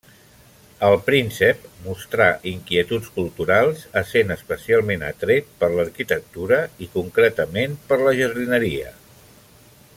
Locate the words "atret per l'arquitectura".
5.13-6.61